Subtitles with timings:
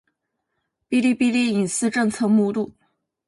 [0.89, 2.71] 《哔哩哔哩隐私政策》目录